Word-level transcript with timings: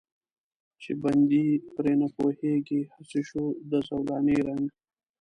چې 0.81 0.91
بندي 1.01 1.45
پرې 1.73 1.93
نه 2.01 2.07
پوهېږي، 2.15 2.81
هسې 2.93 3.21
شو 3.29 3.43
د 3.69 3.71
زولانې 3.87 4.37
رنګ. 4.47 4.65